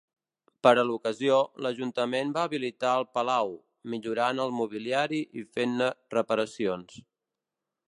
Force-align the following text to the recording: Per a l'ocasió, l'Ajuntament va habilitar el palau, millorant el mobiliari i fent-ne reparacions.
Per 0.67 0.71
a 0.83 0.85
l'ocasió, 0.85 1.35
l'Ajuntament 1.65 2.31
va 2.37 2.45
habilitar 2.49 2.95
el 3.01 3.05
palau, 3.19 3.53
millorant 3.95 4.43
el 4.47 4.57
mobiliari 4.63 5.23
i 5.43 5.47
fent-ne 5.59 5.93
reparacions. 6.19 6.99